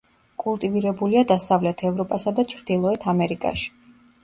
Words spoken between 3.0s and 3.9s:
ამერიკაში.